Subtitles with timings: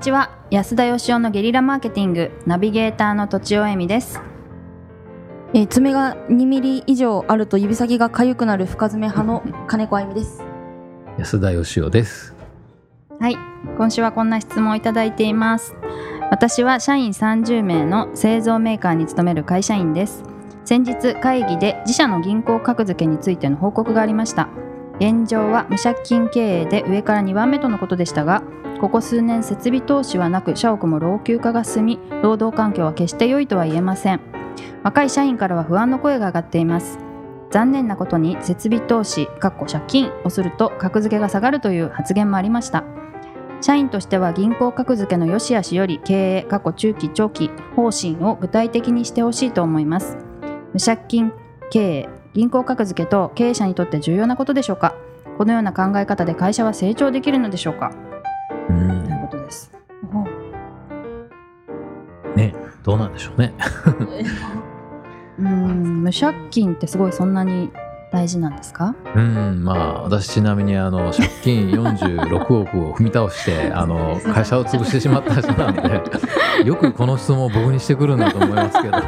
[0.00, 0.30] ちは。
[0.50, 4.18] 安田義雄のゲリラマーケティングナビゲーターの土地尾恵美です。
[5.52, 10.42] えー爪が2ミリ以上あると指先が痒くなる深爪派の金子あゆみです。
[11.18, 12.34] 安田義雄です。
[13.20, 13.36] はい。
[13.76, 15.74] 今週はこんな質問をいただいています。
[16.30, 20.24] 私は社員30名の製造メーカーに勤める会社員です。
[20.64, 24.48] 先日会議で自社の銀行格付けについての報告がありました。
[24.98, 28.42] 現状は無借金経営で上から2番目とのことでしたが
[28.80, 34.20] ここ数年設備投資はなく社屋も老朽化が進み労働環境は決して良いとは言えません。
[34.82, 36.98] 若い社員からは不安の声が上がっています。
[37.50, 42.84] 残念なことに設備投資かっこ借金をすると格付けが下がるという発言もありました。
[43.60, 50.16] 社員としては銀行格付けの良し悪しより経営過去中期長期方針を具体的にしてほしいと思います。
[50.72, 51.32] 無借金
[51.68, 54.94] 経営銀行格付けと経営者にとって重要なことでしょうか。
[55.36, 57.92] このような考え方で会社は成長できるのでしょうか。
[58.68, 59.72] うというんことです。
[62.36, 63.52] ね、どうなんでしょうね。
[65.38, 66.02] うん。
[66.04, 67.70] 無借金ってすごいそんなに
[68.12, 68.94] 大事なんですか？
[69.14, 76.02] うん、まあ私ちなみにあの借金46億を踏み倒して あの会社を潰してしまった人なんで、
[76.64, 78.98] よくこの質問を僕にしてくるんだと思いますけど、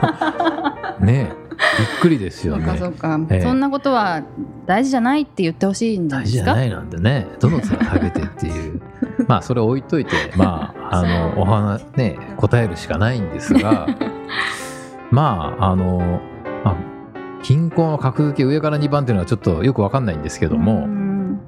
[1.06, 1.32] ね、
[1.78, 2.76] びっくりですよね。
[2.78, 3.40] そうか、ええ。
[3.42, 4.22] そんなことは
[4.66, 8.80] 大事じゃないって言ってほしいんで大事すかじゃないなんてね、どの面下げてっていう。
[9.28, 13.86] まあそれ置いといて、 まああのお話ね答えるしかないんですが、
[15.10, 16.20] まああの、
[16.64, 16.76] まあ、
[17.42, 21.40] 銀行の格付け上から2番っていうのはちょっとよくわかんないんですけども、うん。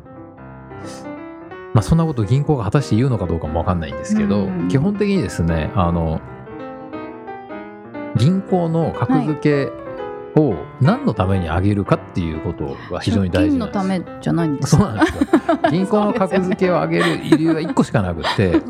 [1.72, 4.68] まあ、そんなこと銀行が果たして言うのかどうかもわかんないんですけど、うん。
[4.68, 6.20] 基本的にですねあの
[8.16, 9.83] 銀行の格付け
[10.36, 13.76] を何のために上げるかっていうことが非常に大事なんです。
[13.78, 14.82] のためじゃないんですか？
[14.82, 15.24] そうなんですよ。
[15.70, 17.04] 銀行の格付けを上げる
[17.36, 18.60] 理由は1個しかなくって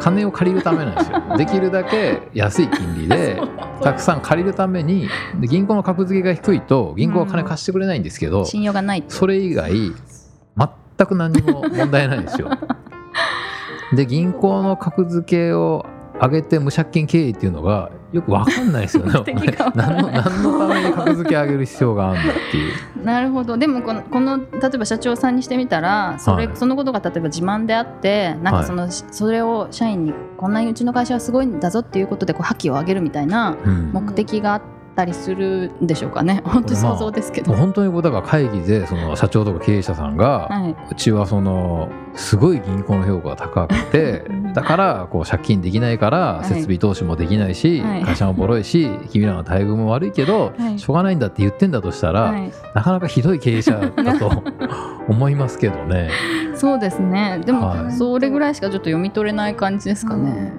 [0.00, 1.22] 金を借りるためなんですよ。
[1.36, 3.40] できるだけ安い金利で
[3.82, 5.08] たくさん借りるために
[5.40, 12.50] で銀行の格付けが低いと銀行は金貸してくれないんですけど、信用がないそれ以外全く何にも問題ないんですよ。
[13.94, 15.84] で銀行の格付けを
[16.20, 19.12] 上げて無借金経営っていうのがよく分かんないですよね。
[19.74, 23.04] 何の何のために格付け上げる必要があるんだっていう。
[23.04, 23.56] なるほど。
[23.56, 24.44] でもこのこの例
[24.74, 26.56] えば社長さんにしてみたらそれ、はい。
[26.56, 33.90] そのことが例えば自慢であってなんかその、それを社員にこんなにうちの会社はすごいんだぞっていうことでこう覇気を上げるみたいなうん。
[33.92, 34.60] 目的があっ
[35.00, 36.42] たりするんでしょうかね。
[36.44, 44.52] 本当に想像ですけど、もう本当にこうだから会議でその社長とか経営者さんが、はい、うちはそのすごい銀行の評価が高くてうん。
[44.52, 46.46] だからこう借金できないからい。
[46.46, 48.02] 設備投資もできないし、はい。
[48.02, 50.78] 会社もボロいし君らの待遇も悪いけど、はい。
[50.78, 54.30] しょうがないんだって言ってんだとしたら、はい、なかなかひどい経営者だと
[55.08, 56.10] 思いますけどね。
[56.54, 57.40] そうですね。
[57.44, 57.92] でも、はい。
[57.92, 60.52] それぐらいしかちょっと読み取れない感じですかね、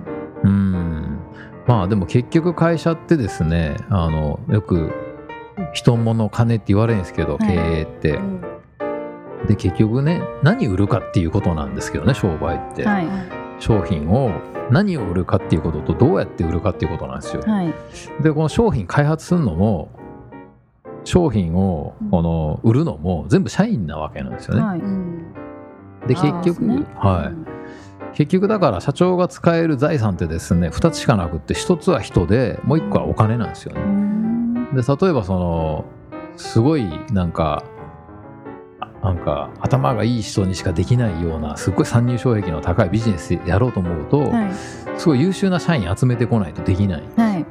[0.44, 0.81] うん
[1.72, 4.92] まあでも結局会社ってですねあのよく
[5.72, 7.48] 人物金って言われるんですけど、はい。
[7.48, 8.20] 経営って。
[9.48, 12.86] で結局ね何売るかっていうことなんですけどね商売って。
[12.86, 13.08] はい。
[13.60, 14.32] 商品を
[14.70, 17.42] 何を売るかっていうこととどうやって売るかっていうことなんですよ。
[17.42, 17.74] はい。
[18.22, 19.92] でこの商品開発するのも
[21.06, 24.62] 商品をこの売るのも全部社員なわけなんですよね。
[24.62, 24.82] はい。
[26.06, 27.51] で結局、ねはい、
[28.14, 33.86] 結局だから社長が使える財産ってですね2つしかなくって1つは人でもう1個はお金なんですようね。
[33.86, 35.86] んで例えばその
[36.38, 37.64] すごいなんか
[38.80, 44.52] あなんか頭がいい人にしかできないようなすごい参入障壁の高いビジネスやろうと思うと、はい
[44.98, 47.04] すごい優秀な社員集めてこないとできない。
[47.16, 47.46] はい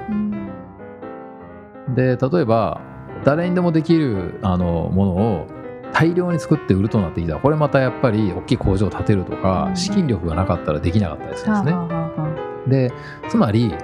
[1.94, 2.80] で例えば
[3.24, 5.46] 誰にでもできるあのものを
[5.92, 7.34] 大量に作って売るとなってきた。
[7.34, 9.76] らこれまたやっぱり大きい工場を建てるとか、うん。
[9.76, 11.90] 資金力がなかったらできなかったりするんですね。
[12.66, 12.92] で
[13.28, 13.74] つまり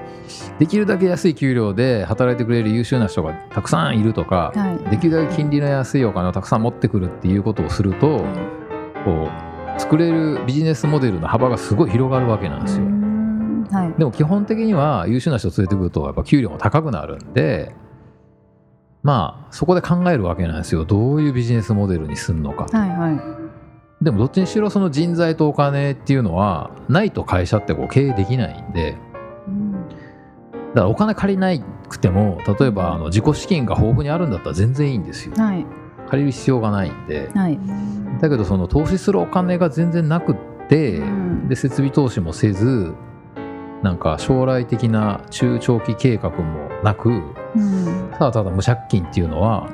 [0.58, 4.90] できるだけ安い給料で働いてくれる優秀な人がたくさんいるとか、はい。
[4.90, 8.24] できるだけ金利の安いお金をたくさん持ってくるっていうことをすると、
[9.04, 9.28] こ
[9.76, 12.84] う作れるビジネスモデルの幅がすごい広がるわけなんですよ。
[12.84, 13.06] うん
[13.70, 17.74] はいでも基本的には優秀な人を連れてくるとやっぱ給料も高くなるんで
[19.06, 20.84] まあそこで考えるわけなんですよ。
[20.84, 22.66] どういうビジネスモデルにするのか。
[22.76, 24.04] はいはい。
[24.04, 28.98] でもどっちにしろその人材とお金っていうのはないと会社ってこう経営できないんで。
[30.74, 31.56] だからお金借りな
[31.88, 35.34] くても例えばあの自己資金が豊富にあるんだったら全然いいんですよ。
[35.36, 35.64] はい。
[36.10, 37.30] 借りる必要がないんで。
[37.32, 37.60] はい。
[38.20, 40.36] だけどその投資するお金が全然なくっ
[40.68, 41.48] て、うん。
[41.48, 42.92] で設備投資もせず
[43.82, 47.12] なんか将来的な中長期計画もなくう
[47.58, 48.10] ん。
[48.12, 49.68] ただただ無借金っていうのは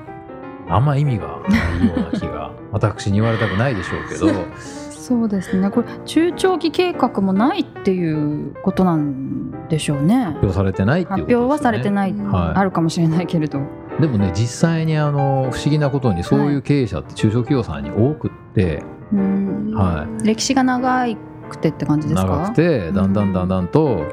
[0.68, 4.44] あんま意味がないような気が 私に言われたくないでしょうけど。
[4.90, 5.68] そうですね。
[5.68, 10.24] これ中長期計画もないっていうことなんでしょうね。
[10.26, 11.34] 発表されてないっていうことね。
[11.34, 12.58] 発表はされてない、はい。
[12.58, 13.60] あるかもしれないけれど。
[14.00, 19.72] でもね実際にあの不思議なことにそういう経営者って中小企業さんに多くって、うん。
[19.74, 21.06] はい、歴史が長
[21.52, 22.26] くてって感じですか？
[22.26, 24.04] 長くてだんだんだんだんと、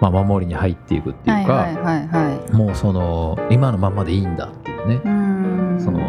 [0.00, 2.52] まあ、守りに入っていくっていうか、はいはいはいはい。
[2.52, 5.80] もうその今のまんまでいいんだっていうね、うん。
[5.80, 6.00] その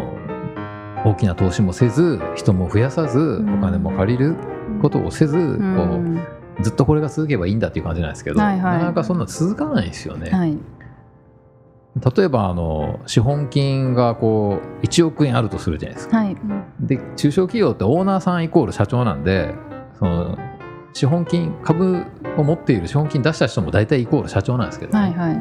[1.04, 3.58] 大きな投資もせず人も増やさずん。
[3.58, 4.36] お金も借りる
[4.82, 5.76] ことをせず、うん。
[6.16, 8.72] こうずっとこれが続けばいいんだっていう感じなんですけど、はいはい。
[8.74, 10.30] なかなかそんな続かないですよね。
[10.30, 10.58] はい。
[12.16, 16.18] 例えばあの資本金がこう1億円あるとするじゃないですか。
[16.18, 16.36] はい。
[16.78, 19.54] で中小企業ってオーナーさんイコール社長なんで
[19.98, 20.38] その
[20.92, 22.04] 資本金株
[22.36, 25.38] を持っている資本金出した人も大体イコール社長なんですけど、はいはい。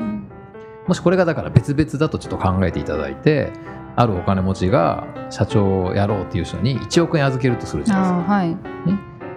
[0.87, 3.51] もしこれがだから別々だとちょっと考えていただいて
[3.95, 8.33] あるお金持ちが社長をやろうっていう人に1億円預けるとするじゃないですか。
[8.33, 8.57] はい。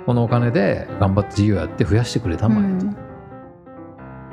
[0.06, 2.86] このお金で頑張って事業やって増やしてくれたまえと、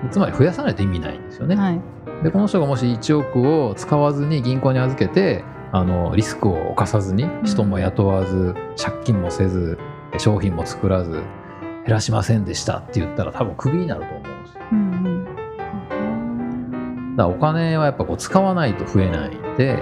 [0.09, 1.81] つまり増やさないと意味ないんですよね、うんはい。
[2.23, 9.77] でこの人がもし1億を使わずに銀行に預けてあのリスクを冒さずに人も雇わず、借金もせず
[10.17, 11.21] 商品も作らず
[11.89, 14.61] 減らしませんでしたって言ったら多分クビになると思うんですよ。
[14.71, 15.25] うん
[17.17, 19.81] だからお金はやっぱこう使わないと増えないんで、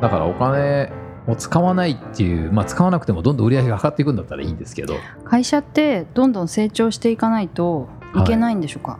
[0.00, 0.90] だからお金
[1.28, 4.94] を使わないっていう、まあ、使わなくてもどんどん売り上げが上がっていくんだったらいいんですけど。
[4.94, 8.98] うん会社ってどんどん成長していかないといけないんでしょうか？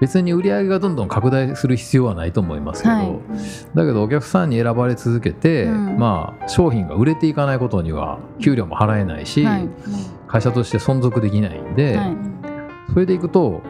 [0.00, 3.18] 別に売り上げがどんどん拡大する必要はないと思いますけど、はい。
[3.74, 5.98] だけどお客さんに選ばれ続けて、うん。
[5.98, 9.68] まあ、商品が売れていかないことには給料も払えないし、はい。
[10.28, 12.16] 会社として存続できないんで、はい。
[12.92, 13.62] それでいくと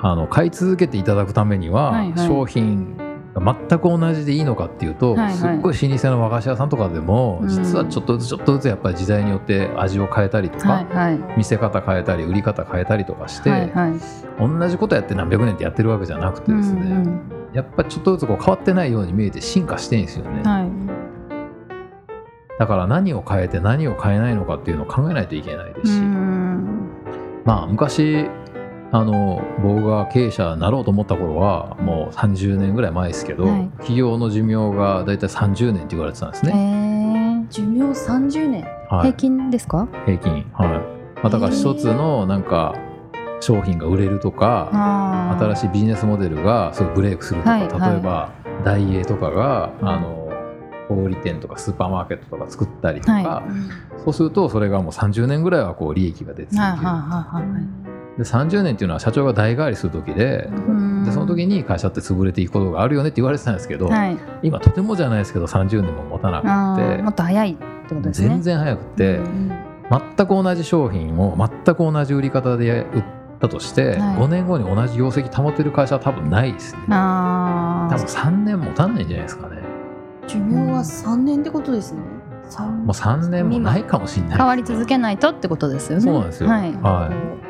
[0.00, 2.26] あの買い続けていただくためには、はいはい。
[2.26, 3.03] 商品が
[3.40, 5.34] 全く同じでいいのかっていうと、はいはい。
[5.34, 7.48] すっごい老舗の和菓子屋さんとかでも、うん。
[7.48, 11.38] 実はちょっとずつちょっとずつやっぱり時代によって味を変えたりとか、はいはい。
[11.38, 13.92] 見せ方変えたり売り方変えたりとかして、はいはい。
[14.38, 17.20] 同じことやって何百年ってやってるわけじゃなくてですね、うん
[17.54, 20.68] やっぱちょっとずつこう変わってないように見えて進化してんですよね、うんはい。
[22.58, 26.88] だから何を変えて何を変えないのかっていうのを考えないといけないですし、うん。
[27.44, 28.28] まあ昔
[28.92, 33.68] あの僕が経営者になろうと思った頃はもう30年ぐらい前ですけど、はい。
[33.78, 37.52] 企業の寿命がだいたい30年って言われてたんですえね、ー。
[37.52, 38.64] 寿命30年？
[38.88, 39.88] はい、平均ですか？
[40.06, 40.32] 平均。
[40.52, 40.80] はい、ま
[41.24, 42.76] あ、だから一つのなんか
[43.40, 45.44] 商品が売れるとか、あー。
[45.44, 47.90] 新しいビジネスモデルがすごいブレイクするとか、はいはい。
[47.92, 48.32] 例えば
[48.64, 50.30] ダイエーとかが、あの
[50.88, 53.42] 小売店とかスーパーマーケットとか作ったりとか、は
[54.04, 67.56] そうするとそれがもう30年ぐらいはこう利益が出続ける、はいはいはいはいで30年っていうのは社長が代替わりする時で,、うんでその時に会社って潰れていくことがあるよねって言われてたんですけど、はい今とてもじゃないですけど30年も持たなあくてーもっと早いっ
[67.88, 69.52] てことですね全然早くて、うん
[70.16, 73.04] 全く同じ商品を全く同じ売り方で売っ
[73.38, 76.80] たとして、はい5年後に同じ業績保てる会社は多分ないですね。
[76.88, 79.58] あ多分3年もたんないんじゃないですかね。
[80.26, 84.38] 寿命は3年ってことですねもう3年もないかもしれない。
[84.38, 86.48] 変わり続けないとってことですよねそうなんですよ。
[86.48, 87.43] はいはい。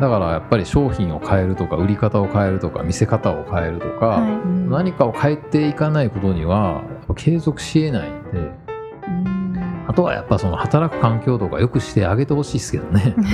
[0.00, 4.70] だからやっぱり商品を変えるとか売り方を変えるとか見せ方を変えるとか、はい。
[4.70, 6.84] 何かを変えていかないことには
[7.16, 8.38] 継続しえないんで。
[8.38, 9.84] うん。
[9.88, 13.14] あとはやっぱその働く環境とかよくしてあげてほしいですけどね。
[13.18, 13.24] ね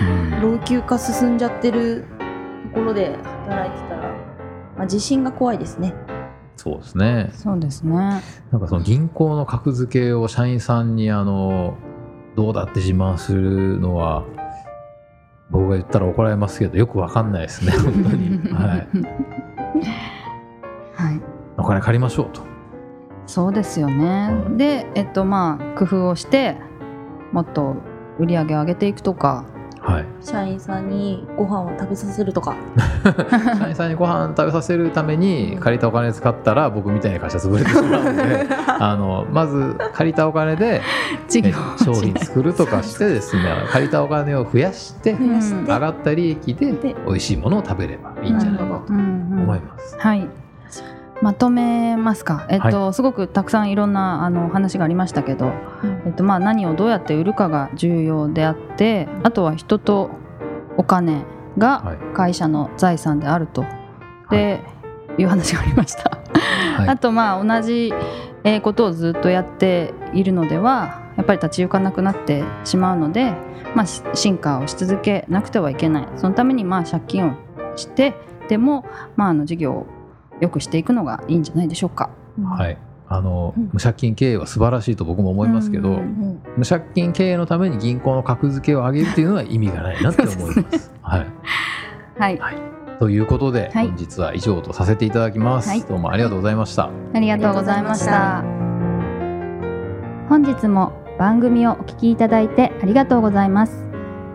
[0.00, 0.40] うん。
[0.40, 2.06] 老朽化進んじゃってる
[2.72, 4.14] ところで働いてたら、
[4.78, 5.94] まあ、地震が怖いですね。
[6.56, 7.30] そうですね。
[7.32, 8.22] そうですね。
[8.50, 11.74] なんかその銀行の格付けを社員さんにあの
[12.36, 14.24] どうだって自慢するのは
[15.50, 17.72] 僕が言ったら怒られますけどよくわかんないですね。
[17.78, 18.88] 本当に、はい、
[20.94, 21.20] はい。
[21.56, 22.42] お金借りましょうと。
[23.26, 24.32] そうですよね。
[24.32, 26.56] はいでえっとまあ工夫をして
[27.32, 27.76] もっと
[28.18, 29.44] 売り上げを上げていくとか
[29.90, 30.04] はい。
[30.22, 32.56] 社員さんにご飯を食べさせるとか。
[33.58, 38.46] 社員さんにご飯食べさせるために借りたお金使ったら僕みたいな会社潰れてしまうので
[38.78, 40.82] あのまず借りたお金で
[41.82, 49.96] 商品作るとかしてですね借りたお金を増やして上がった利益でで美味しいものを食べればいいんじゃないかと思います。
[49.98, 50.28] はい
[51.22, 55.52] まとめますか、えっとすごくたくさんいろんなあの話がありましたけど、
[56.06, 60.10] えっとまあ、何をどうやって売るかが重要であってあとは人と
[60.76, 61.24] お金
[61.58, 61.98] がはい。
[62.14, 63.64] 会社の財産であると、
[64.30, 64.60] で
[65.18, 65.24] い。
[65.24, 66.18] う話がありました。
[66.76, 66.88] はい。
[66.90, 67.92] あとまあ同じ
[68.44, 73.34] えーことをずっとやっているのではやっぱり立ち行かなくなってしまうので、
[73.74, 76.08] まあ、し進化をし続けなくてはいけない。
[76.16, 77.32] そのためにまあ借金を
[77.76, 78.14] して
[78.48, 78.84] でも、
[79.16, 79.86] まあ、あの事業を
[80.40, 82.10] 良くしていくのがいいんじゃないでしょうか。
[82.56, 82.78] はい、
[83.08, 83.70] あの、うん。
[83.72, 90.92] 無借金経営は素晴らしいと僕も思いますけど、うんうん無借金経営のために銀行の格付けを上げるっていうのは意味がないなって思います。
[91.00, 91.26] はい、
[92.18, 92.40] はい。
[92.98, 93.86] ということで、はい。
[93.86, 95.68] 本日は以上とさせていただきます。
[95.68, 95.82] はい。
[95.82, 96.90] どうもありがとうございました。
[97.14, 98.42] ありがとうございました。
[100.28, 103.86] 本日も番組をお聞きいただいてありがとうございます。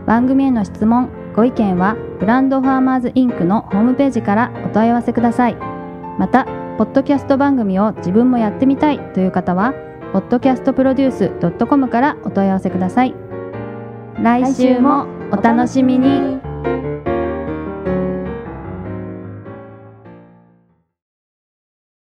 [0.05, 5.74] 番組への質問ご意見はブランドファーマーズインクのホームページからお問い合わせください
[6.17, 6.45] また
[6.77, 9.73] ポッドキャスト番組を自分もやってみたいという方は
[10.13, 13.15] podcastproduce.com からお問い合わせください。
[14.21, 16.44] 来週もお楽しみに。